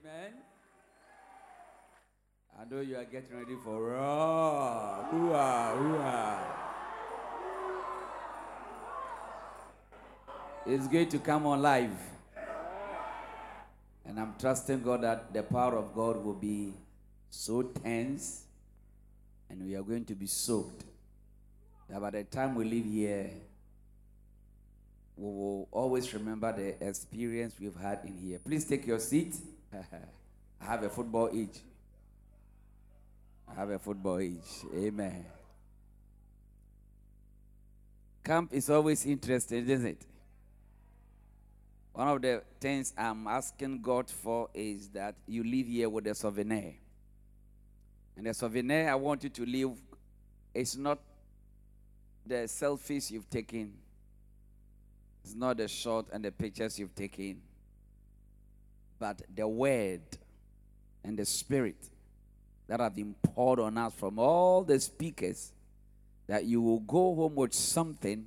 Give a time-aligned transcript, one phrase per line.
[0.00, 0.32] Amen.
[2.58, 5.04] I know you are getting ready for raw.
[5.10, 6.40] Hoo-ah, hoo-ah.
[10.66, 11.90] It's going to come on live.
[14.06, 16.72] And I'm trusting God that the power of God will be
[17.28, 18.44] so tense
[19.50, 20.84] and we are going to be soaked.
[21.90, 23.30] That by the time we leave here,
[25.16, 28.38] we will always remember the experience we've had in here.
[28.38, 29.36] Please take your seat.
[30.60, 31.60] I have a football age.
[33.48, 34.64] I have a football age.
[34.74, 35.24] Amen.
[38.24, 40.06] Camp is always interesting, isn't it?
[41.92, 46.14] One of the things I'm asking God for is that you leave here with a
[46.14, 46.74] souvenir.
[48.16, 49.70] And the souvenir I want you to leave
[50.54, 50.98] is not
[52.26, 53.72] the selfies you've taken,
[55.24, 57.40] it's not the shot and the pictures you've taken,
[59.00, 60.02] but the word
[61.02, 61.76] and the spirit
[62.68, 65.52] that have been poured on us from all the speakers.
[66.28, 68.26] That you will go home with something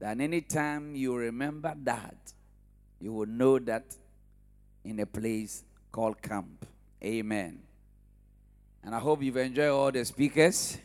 [0.00, 2.16] that anytime you remember that,
[3.00, 3.84] you will know that
[4.84, 6.66] in a place called camp.
[7.02, 7.60] Amen.
[8.84, 10.76] And I hope you've enjoyed all the speakers.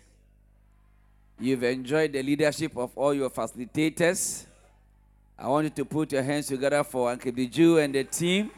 [1.39, 4.45] You've enjoyed the leadership of all your facilitators.
[5.37, 8.51] I want you to put your hands together for Uncle Biju and the team.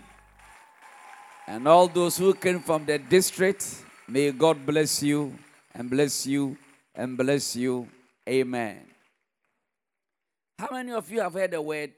[1.48, 3.84] And all those who came from the district.
[4.08, 5.34] May God bless you
[5.74, 6.58] and bless you
[6.94, 7.88] and bless you.
[8.28, 8.82] Amen.
[10.58, 11.92] How many of you have heard the word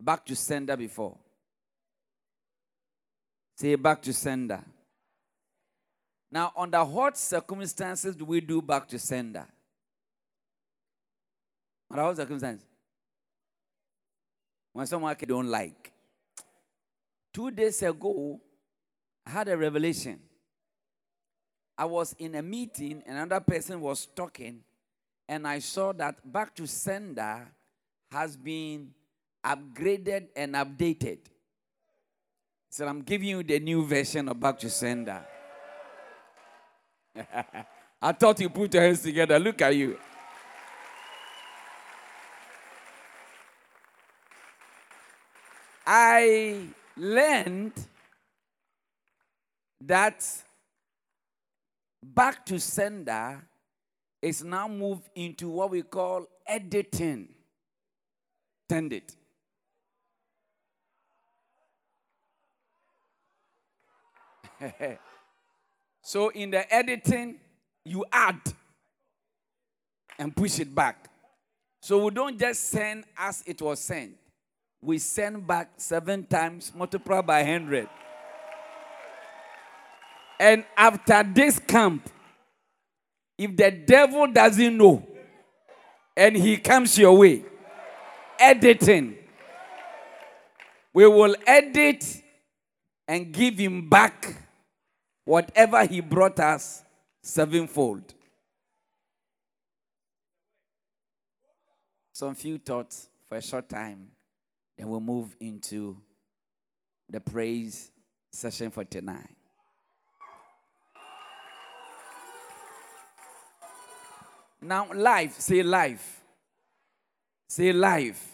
[0.00, 1.16] back to sender before?
[3.56, 4.62] Say back to sender.
[6.32, 9.46] Now, under what circumstances do we do back to sender?
[11.90, 12.66] Under what circumstances?
[14.72, 15.92] When someone don't like.
[17.32, 18.40] Two days ago,
[19.26, 20.18] I had a revelation.
[21.78, 24.60] I was in a meeting, another person was talking,
[25.28, 27.46] and I saw that back to sender
[28.10, 28.90] has been
[29.44, 31.18] upgraded and updated.
[32.68, 35.24] So I'm giving you the new version of back to sender.
[38.02, 39.38] I thought you put your hands together.
[39.38, 39.98] Look at you.
[45.86, 46.66] I
[47.00, 47.72] learned
[49.80, 50.26] that
[52.02, 53.42] back to sender
[54.20, 57.28] is now moved into what we call editing.
[58.68, 59.16] Send it.
[66.02, 67.36] so in the editing,
[67.84, 68.40] you add
[70.18, 71.08] and push it back.
[71.80, 74.19] So we don't just send as it was sent.
[74.82, 77.88] We send back seven times multiplied by 100.
[80.38, 82.08] And after this camp,
[83.36, 85.06] if the devil doesn't know
[86.16, 87.44] and he comes your way,
[88.38, 89.16] editing,
[90.94, 92.22] we will edit
[93.06, 94.34] and give him back
[95.24, 96.82] whatever he brought us
[97.22, 98.14] sevenfold.
[102.12, 104.08] Some few thoughts for a short time,
[104.80, 105.94] then we'll move into
[107.10, 107.90] the praise
[108.32, 109.36] session for tonight.
[114.62, 116.22] Now, life, say life.
[117.46, 118.26] Say life.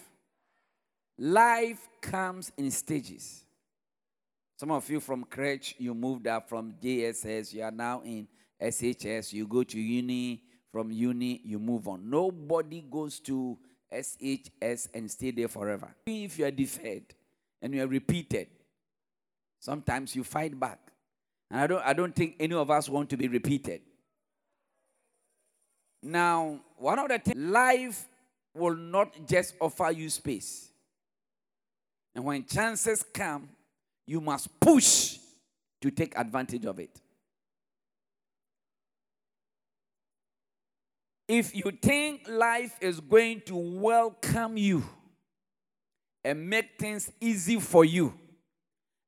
[1.17, 3.43] Life comes in stages.
[4.55, 8.25] Some of you from crèche, you moved up from JSS, you are now in
[8.61, 12.09] SHS, you go to uni, from uni, you move on.
[12.09, 13.57] Nobody goes to
[13.93, 15.93] SHS and stay there forever.
[16.05, 17.13] If you are deferred
[17.61, 18.47] and you are repeated,
[19.59, 20.79] sometimes you fight back.
[21.49, 23.81] And I don't, I don't think any of us want to be repeated.
[26.03, 28.05] Now, one of the things, life
[28.53, 30.69] will not just offer you space.
[32.15, 33.49] And when chances come,
[34.05, 35.17] you must push
[35.81, 37.01] to take advantage of it.
[41.27, 44.83] If you think life is going to welcome you
[46.23, 48.13] and make things easy for you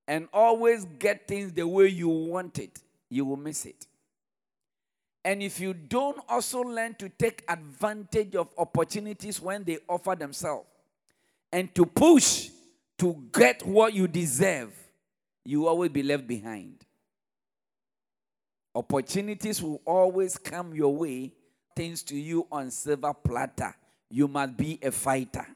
[0.07, 2.79] and always get things the way you want it,
[3.09, 3.87] you will miss it.
[5.23, 10.67] And if you don't also learn to take advantage of opportunities when they offer themselves
[11.51, 12.49] and to push
[12.97, 14.73] to get what you deserve,
[15.45, 16.85] you will always be left behind.
[18.75, 21.33] Opportunities will always come your way,
[21.79, 23.73] things to you on silver platter.
[24.09, 25.47] You must be a fighter.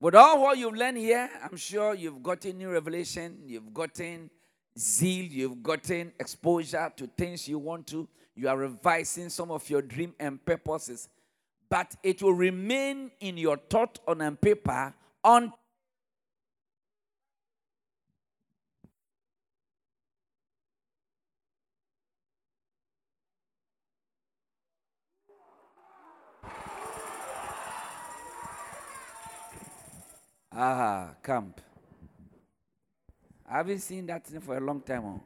[0.00, 4.30] With all what you've learned here, I'm sure you've gotten new revelation, you've gotten
[4.78, 8.08] zeal, you've gotten exposure to things you want to.
[8.34, 11.10] You are revising some of your dream and purposes,
[11.68, 15.52] but it will remain in your thought on a paper on
[30.56, 31.60] Ah, camp.
[33.50, 35.04] I haven't seen that thing for a long time.
[35.04, 35.20] Oh.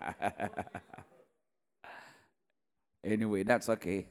[3.04, 4.06] anyway, that's okay.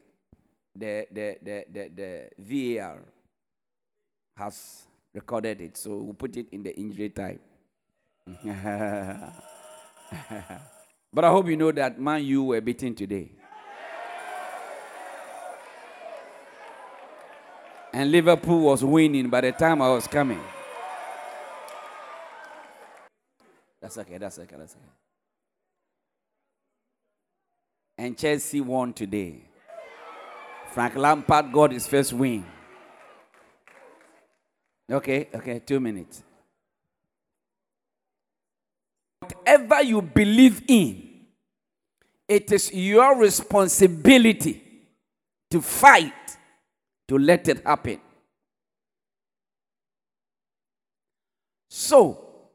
[0.76, 3.00] The, the, the, the, the VAR
[4.38, 7.40] has recorded it, so we'll put it in the injury time.
[11.12, 13.32] but I hope you know that man, you were beaten today.
[17.92, 20.42] And Liverpool was winning by the time I was coming.
[23.82, 24.92] That's okay, that's okay, that's okay.
[27.98, 29.44] And Chelsea won today.
[30.72, 32.46] Frank Lampard got his first win.
[34.92, 36.24] Okay, okay, two minutes.
[39.20, 41.10] Whatever you believe in,
[42.28, 44.62] it is your responsibility
[45.50, 46.14] to fight
[47.10, 48.00] to let it happen.
[51.68, 52.50] So,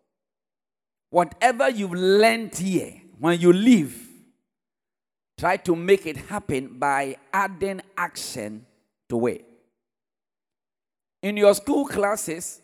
[1.10, 4.08] whatever you've learned here, when you leave,
[5.36, 8.64] try to make it happen by adding action
[9.08, 9.44] to it.
[11.22, 12.60] In your school classes,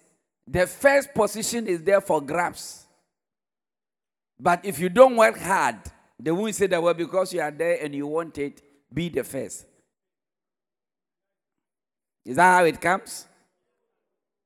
[0.46, 2.86] the first position is there for grabs.
[4.38, 5.76] But if you don't work hard,
[6.18, 9.24] they won't say that, well, because you are there and you want it, be the
[9.24, 9.66] first.
[12.30, 13.26] Is that how it comes?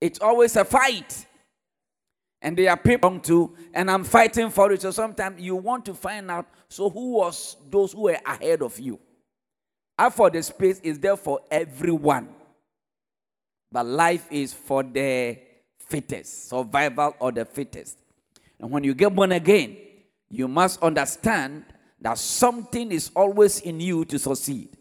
[0.00, 1.26] It's always a fight.
[2.40, 4.80] And they are people to, and I'm fighting for it.
[4.80, 8.80] So sometimes you want to find out so who was those who were ahead of
[8.80, 8.98] you?
[9.98, 12.30] As for the space is there for everyone.
[13.70, 15.38] But life is for the
[15.78, 17.98] fittest, survival of the fittest.
[18.58, 19.76] And when you get born again,
[20.30, 21.66] you must understand
[22.00, 24.74] that something is always in you to succeed.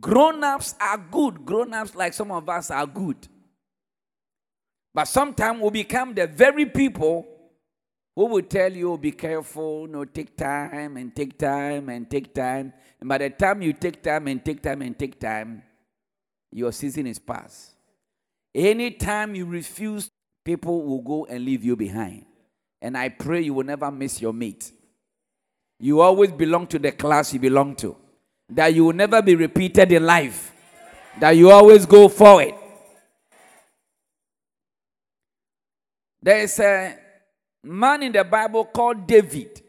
[0.00, 1.44] Grown ups are good.
[1.44, 3.16] Grown ups, like some of us, are good.
[4.92, 7.26] But sometimes we become the very people
[8.14, 12.32] who will tell you, oh, be careful, no, take time and take time and take
[12.32, 12.72] time.
[13.00, 15.62] And by the time you take time and take time and take time,
[16.52, 17.72] your season is past.
[18.54, 20.08] Anytime you refuse,
[20.44, 22.24] people will go and leave you behind.
[22.80, 24.70] And I pray you will never miss your mate.
[25.80, 27.96] You always belong to the class you belong to
[28.50, 30.52] that you will never be repeated in life,
[31.20, 32.54] that you always go forward.
[36.22, 36.98] There is a
[37.62, 39.62] man in the Bible called David.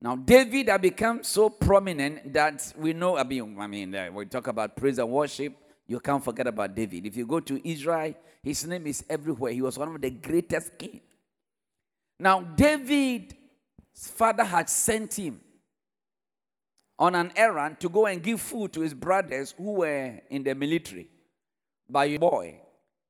[0.00, 4.26] Now, David had become so prominent that we know, I mean, I mean uh, we
[4.26, 5.54] talk about praise and worship,
[5.88, 7.06] you can't forget about David.
[7.06, 9.52] If you go to Israel, his name is everywhere.
[9.52, 11.00] He was one of the greatest kings.
[12.18, 13.34] Now, David's
[13.94, 15.40] father had sent him
[16.98, 20.54] on an errand to go and give food to his brothers who were in the
[20.54, 21.08] military
[21.88, 22.58] by a boy.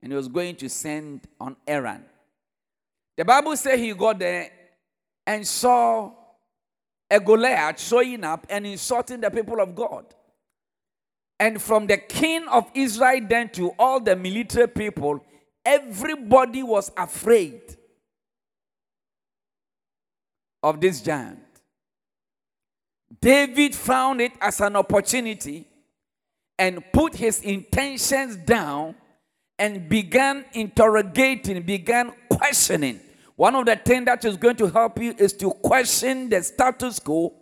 [0.03, 2.05] And he was going to send on errand.
[3.17, 4.51] The Bible says he got there
[5.27, 6.13] and saw
[7.11, 10.05] a Goliath showing up and insulting the people of God.
[11.39, 15.25] And from the king of Israel then to all the military people,
[15.65, 17.77] everybody was afraid
[20.63, 21.46] of this giant.
[23.21, 25.69] David found it as an opportunity
[26.59, 28.95] and put his intentions down
[29.59, 33.01] and began interrogating, began questioning.
[33.37, 36.99] One of the things that is going to help you is to question the status
[36.99, 37.35] quo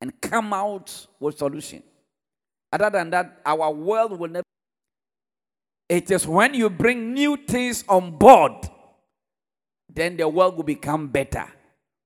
[0.00, 1.82] and come out with solution.
[2.72, 4.44] Other than that, our world will never.
[5.88, 8.52] It is when you bring new things on board,
[9.92, 11.46] then the world will become better.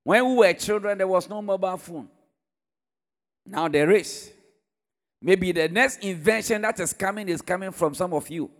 [0.04, 2.08] When we were children, there was no mobile phone.
[3.46, 4.32] Now there is.
[5.22, 8.50] Maybe the next invention that is coming is coming from some of you.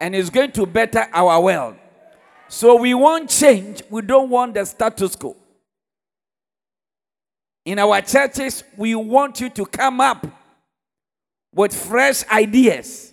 [0.00, 1.76] And it's going to better our world.
[2.48, 3.82] So we want change.
[3.90, 5.36] We don't want the status quo.
[7.64, 10.26] In our churches, we want you to come up
[11.54, 13.12] with fresh ideas.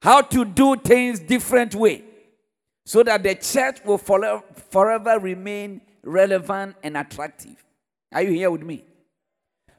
[0.00, 2.04] How to do things different way.
[2.86, 7.56] So that the church will forever remain relevant and attractive.
[8.12, 8.84] Are you here with me?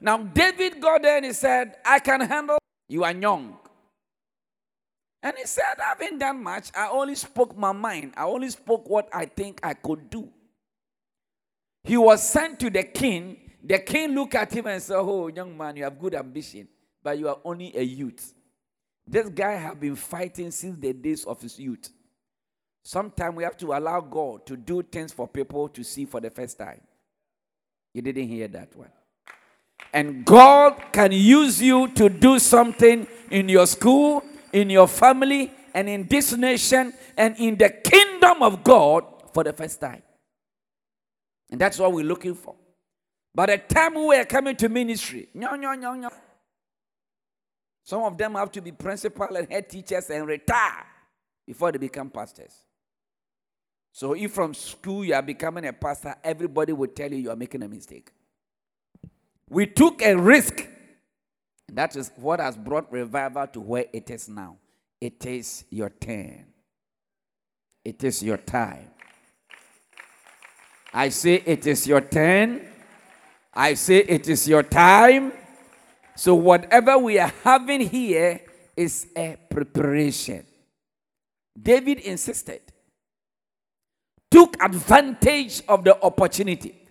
[0.00, 3.58] Now, David got there and he said, I can handle you are young.
[5.22, 6.70] And he said, I haven't done much.
[6.74, 8.12] I only spoke my mind.
[8.16, 10.28] I only spoke what I think I could do.
[11.82, 13.38] He was sent to the king.
[13.62, 16.68] The king looked at him and said, Oh, young man, you have good ambition,
[17.02, 18.34] but you are only a youth.
[19.06, 21.90] This guy have been fighting since the days of his youth.
[22.84, 26.30] Sometimes we have to allow God to do things for people to see for the
[26.30, 26.80] first time.
[27.92, 28.90] You didn't hear that one.
[29.92, 35.88] And God can use you to do something in your school, in your family, and
[35.88, 40.02] in this nation, and in the kingdom of God for the first time.
[41.50, 42.54] And that's what we're looking for.
[43.34, 45.28] By the time we are coming to ministry,
[47.84, 50.86] some of them have to be principal and head teachers and retire
[51.46, 52.52] before they become pastors.
[53.92, 57.36] So if from school you are becoming a pastor, everybody will tell you you are
[57.36, 58.10] making a mistake.
[59.48, 60.66] We took a risk.
[61.72, 64.56] That is what has brought revival to where it is now.
[65.00, 66.46] It is your turn.
[67.84, 68.90] It is your time.
[70.92, 72.66] I say it is your turn.
[73.52, 75.32] I say it is your time.
[76.16, 78.40] So, whatever we are having here
[78.76, 80.46] is a preparation.
[81.60, 82.60] David insisted,
[84.30, 86.85] took advantage of the opportunity.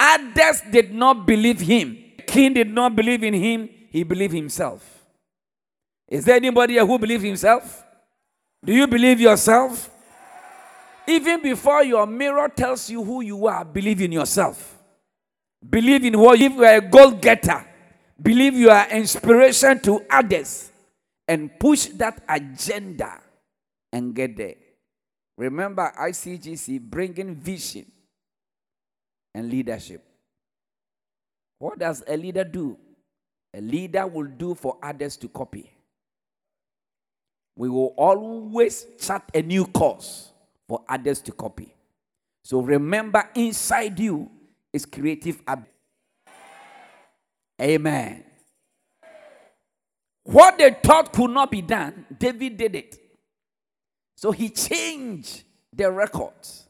[0.00, 1.96] Others did not believe him.
[2.26, 5.04] king did not believe in him, he believed himself.
[6.08, 7.84] Is there anybody who believes himself?
[8.64, 9.90] Do you believe yourself?
[11.06, 14.78] Even before your mirror tells you who you are, believe in yourself.
[15.68, 17.66] Believe in what you are a goal getter.
[18.20, 20.70] Believe you are inspiration to others
[21.28, 23.20] and push that agenda
[23.92, 24.54] and get there.
[25.36, 27.86] Remember ICGC bringing vision
[29.34, 30.02] and leadership.
[31.58, 32.76] What does a leader do?
[33.54, 35.70] A leader will do for others to copy.
[37.56, 40.32] We will always chart a new course
[40.66, 41.74] for others to copy.
[42.42, 44.30] So remember, inside you
[44.72, 45.70] is creative ability.
[47.60, 48.24] Amen.
[50.24, 52.98] What they thought could not be done, David did it.
[54.16, 56.66] So he changed the records.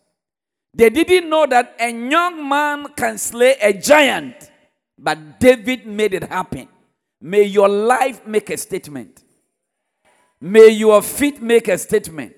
[0.73, 4.51] They didn't know that a young man can slay a giant,
[4.99, 6.69] but David made it happen.
[7.21, 9.23] May your life make a statement.
[10.41, 12.35] May your feet make a statement.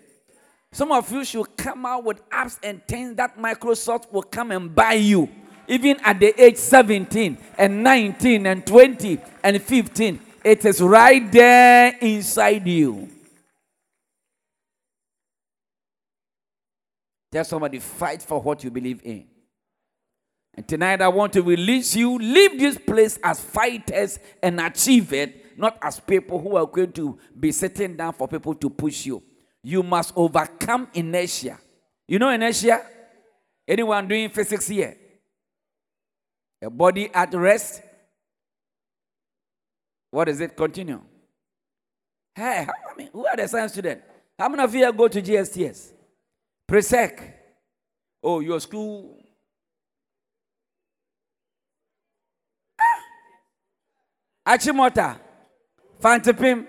[0.73, 4.75] Some of you should come out with apps and things that Microsoft will come and
[4.75, 5.29] buy you,
[5.69, 10.21] even at the age 17 and 19 and 20 and 15.
[10.43, 13.09] It is right there inside you.
[17.33, 19.27] Tell somebody, fight for what you believe in.
[20.55, 22.19] And tonight I want to release you.
[22.19, 27.19] Leave this place as fighters and achieve it, not as people who are going to
[27.39, 29.23] be sitting down for people to push you.
[29.63, 31.59] You must overcome inertia.
[32.07, 32.83] You know inertia?
[33.67, 34.95] Anyone doing physics here?
[36.61, 37.81] A body at rest.
[40.11, 40.55] What is it?
[40.55, 41.01] Continue.
[42.35, 44.05] Hey, how, I mean, who are the science students?
[44.39, 45.93] How many of you go to GSTS?
[46.73, 47.21] Presec.
[48.23, 49.19] Oh, your school.
[52.81, 54.55] Ah.
[54.55, 55.21] Achimota.
[56.01, 56.67] Mfantsipim.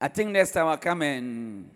[0.00, 1.70] I think next time I'll come and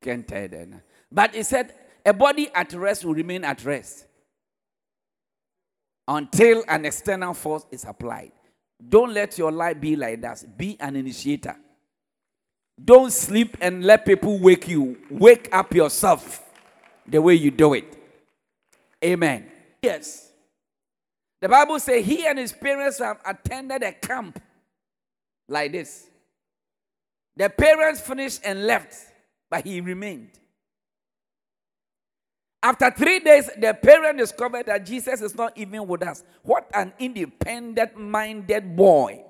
[0.00, 0.80] can't tell them.
[1.10, 4.06] But he said a body at rest will remain at rest
[6.06, 8.30] until an external force is applied.
[8.88, 10.44] Don't let your life be like that.
[10.56, 11.56] Be an initiator.
[12.82, 14.98] Don't sleep and let people wake you.
[15.10, 16.42] Wake up yourself
[17.06, 17.96] the way you do it.
[19.02, 19.46] Amen.
[19.82, 20.30] Yes.
[21.40, 24.40] The Bible says he and his parents have attended a camp
[25.48, 26.06] like this.
[27.36, 28.94] The parents finished and left,
[29.50, 30.30] but he remained.
[32.62, 36.24] After three days, the parent discovered that Jesus is not even with us.
[36.42, 39.22] What an independent minded boy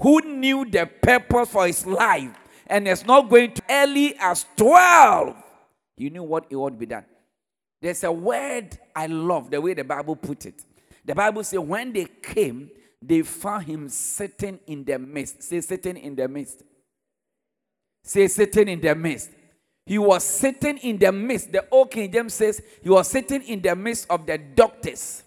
[0.00, 2.30] who knew the purpose for his life
[2.68, 5.34] and is not going to early as 12.
[5.96, 7.04] You knew what it would be done.
[7.80, 10.64] There's a word I love, the way the Bible put it.
[11.04, 12.70] The Bible says, when they came,
[13.00, 15.42] they found him sitting in the midst.
[15.42, 16.62] Say, sitting in the midst.
[18.02, 19.30] Say, sitting in the midst.
[19.86, 21.50] He was sitting in the midst.
[21.50, 25.22] The old King James says he was sitting in the midst of the doctors.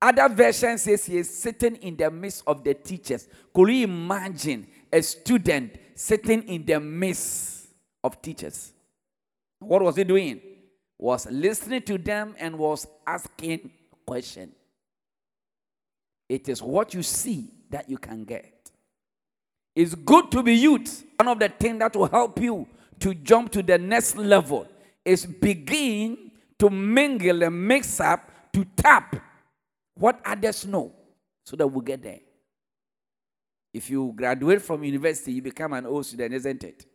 [0.00, 3.28] Other version says he is sitting in the midst of the teachers.
[3.54, 7.68] Could you imagine a student sitting in the midst
[8.02, 8.72] of teachers.
[9.60, 10.40] What was he doing?
[10.98, 13.70] Was listening to them and was asking
[14.04, 14.52] questions.
[16.28, 18.70] It is what you see that you can get.
[19.76, 21.04] It's good to be youth.
[21.18, 22.66] One of the things that will help you
[22.98, 24.66] to jump to the next level
[25.04, 29.16] is begin to mingle and mix up to tap
[29.94, 30.92] what others know
[31.44, 32.20] so that we'll get there.
[33.72, 36.86] If you graduate from university, you become an old student, isn't it?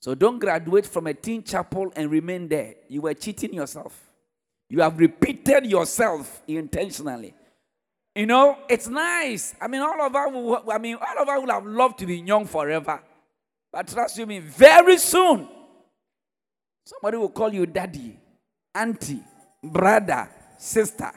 [0.00, 2.74] So don't graduate from a teen chapel and remain there.
[2.88, 4.10] You were cheating yourself.
[4.68, 7.34] You have repeated yourself intentionally.
[8.14, 9.54] You know, it's nice.
[9.60, 12.16] I mean, all of us, I mean, all of us would have loved to be
[12.18, 13.00] young forever.
[13.72, 15.46] But trust you me, very soon,
[16.84, 18.18] somebody will call you daddy,
[18.74, 19.22] auntie,
[19.62, 21.12] brother, sister.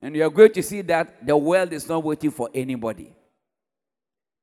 [0.00, 3.12] And you are going to see that the world is not waiting for anybody.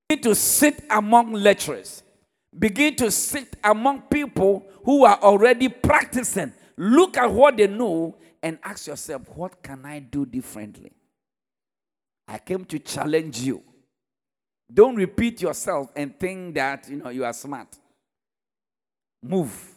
[0.09, 2.03] Begin to sit among lecturers.
[2.57, 6.53] Begin to sit among people who are already practicing.
[6.77, 10.93] Look at what they know and ask yourself, what can I do differently?
[12.27, 13.63] I came to challenge you.
[14.73, 17.67] Don't repeat yourself and think that you know you are smart.
[19.21, 19.75] Move.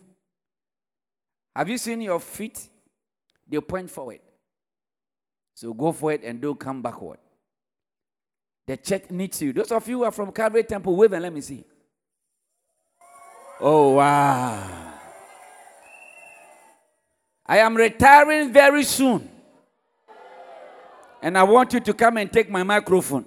[1.55, 2.69] Have you seen your feet?
[3.49, 4.21] They point forward.
[5.55, 7.19] So go forward and don't come backward.
[8.71, 9.53] The church needs you.
[9.53, 11.65] Those of you who are from Calvary Temple, wave and let me see.
[13.61, 14.95] Oh, wow.
[17.45, 19.29] I am retiring very soon.
[21.21, 23.27] And I want you to come and take my microphone.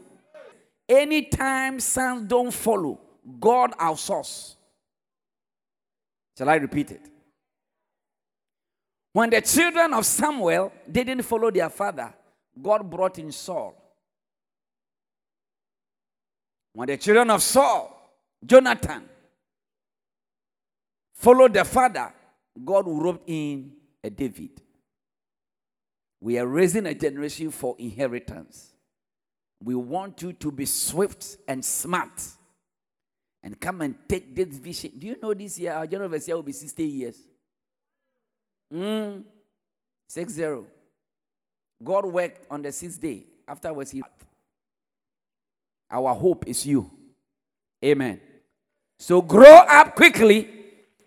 [0.87, 3.01] Anytime sons don't follow,
[3.37, 4.55] God our source.
[6.37, 7.01] Shall I repeat it?
[9.11, 12.13] When the children of Samuel didn't follow their father,
[12.61, 13.82] God brought in Saul.
[16.73, 18.11] When the children of Saul,
[18.45, 19.03] Jonathan,
[21.13, 22.11] followed their father,
[22.63, 23.71] God roped in
[24.03, 24.61] a David.
[26.19, 28.73] We are raising a generation for inheritance.
[29.63, 32.21] We want you to be swift and smart
[33.41, 34.91] and come and take this vision.
[34.97, 37.17] Do you know this year our general overseer will be 60 years?
[38.73, 39.23] Mm,
[40.07, 40.65] six zero.
[41.83, 43.25] God worked on the sixth day.
[43.47, 44.01] Afterwards, he.
[45.93, 46.89] Our hope is you.
[47.85, 48.19] Amen.
[48.97, 50.49] So grow up quickly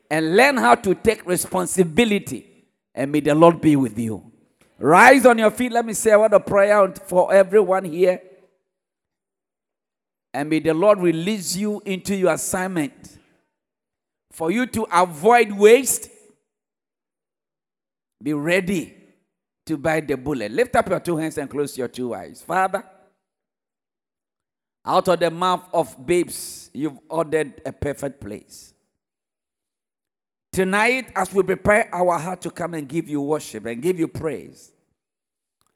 [0.08, 2.46] and learn how to take responsibility.
[2.94, 4.30] And may the Lord be with you.
[4.78, 5.72] Rise on your feet.
[5.72, 8.22] Let me say a word of prayer for everyone here.
[10.32, 13.18] And may the Lord release you into your assignment.
[14.30, 16.10] For you to avoid waste,
[18.22, 18.94] be ready
[19.64, 20.52] to bite the bullet.
[20.52, 22.42] Lift up your two hands and close your two eyes.
[22.42, 22.84] Father,
[24.86, 28.72] out of the mouth of babes, you've ordered a perfect place.
[30.52, 34.08] Tonight, as we prepare our heart to come and give you worship and give you
[34.08, 34.72] praise,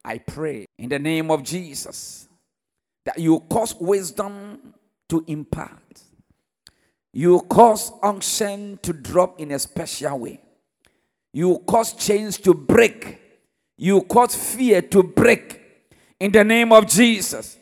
[0.05, 2.29] I pray in the name of Jesus
[3.05, 4.75] that you cause wisdom
[5.09, 6.03] to impart.
[7.13, 10.41] You cause unction to drop in a special way.
[11.33, 13.19] You cause chains to break.
[13.77, 15.61] You cause fear to break
[16.19, 17.59] in the name of Jesus.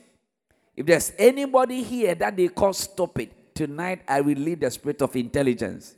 [0.79, 5.03] If there's anybody here that they call stop it, tonight I will lead the spirit
[5.03, 5.97] of intelligence.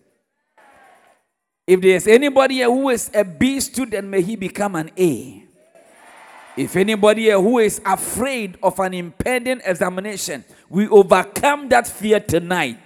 [1.66, 5.44] If there's anybody here who is a B student, may he become an A.
[6.56, 12.78] If anybody here who is afraid of an impending examination, we overcome that fear tonight.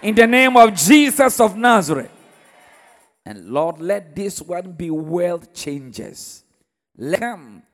[0.00, 2.10] In the name of Jesus of Nazareth.
[3.26, 6.42] And Lord, let this one be world changers.
[6.96, 7.64] Let them,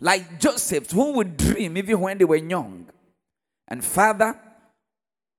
[0.00, 2.88] like Joseph, who would dream even when they were young.
[3.72, 4.38] And Father,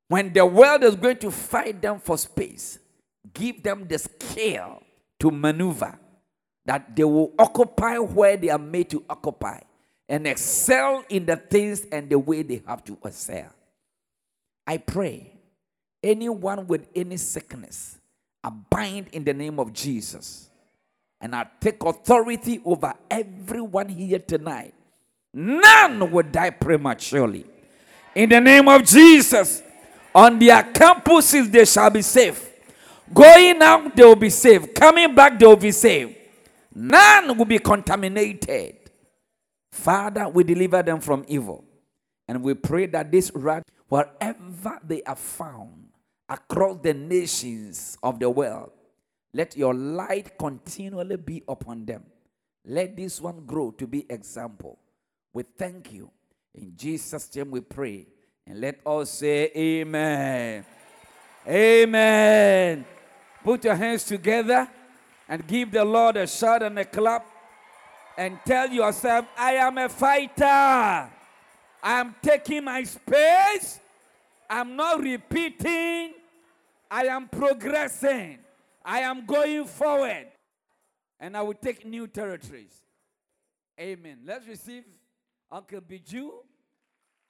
[0.08, 2.80] when the world is going to fight them for space,
[3.32, 4.82] give them the skill
[5.20, 6.00] to maneuver
[6.66, 9.60] that they will occupy where they are made to occupy
[10.10, 13.54] and excel in the things and the way they have to excel.
[14.66, 15.32] I pray
[16.02, 18.00] anyone with any sickness,
[18.44, 20.50] I bind in the name of Jesus.
[21.22, 24.74] And I take authority over everyone here tonight.
[25.36, 27.46] None will die prematurely.
[28.16, 29.64] In the name of Jesus,
[30.14, 32.52] on their campuses they shall be safe.
[33.12, 34.74] Going out, they will be safe.
[34.74, 36.16] Coming back, they will be safe.
[36.74, 38.76] None will be contaminated.
[39.72, 41.66] Father, we deliver them from evil.
[42.28, 45.90] And we pray that this rat, wherever they are found
[46.30, 48.72] across the nations of the world,
[49.34, 52.04] let your light continually be upon them.
[52.66, 54.80] Let this one grow to be example.
[55.34, 56.12] We thank you.
[56.56, 58.08] In Jesus' name we pray.
[58.46, 60.66] And let us say amen.
[61.48, 62.86] Amen.
[63.44, 64.70] Put your hands together
[65.28, 67.26] and give the Lord a shout and a clap
[68.18, 70.44] and tell yourself, I am a fighter.
[70.46, 73.80] I am taking my space
[74.54, 76.14] I'm not repeating,
[76.92, 78.38] I am progressing,
[78.86, 80.28] I am going forward,
[81.20, 82.82] and I will take new territories.
[83.80, 84.20] Amen.
[84.24, 84.84] Let's receive
[85.54, 86.32] Uncle Biju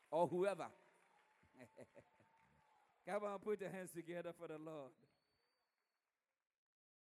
[0.10, 0.68] or whoever.
[3.08, 4.92] Come on, put your hands together for the Lord.